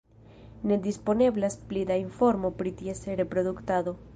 [0.71, 3.99] Ne disponeblas pli da informo pri ties reproduktado.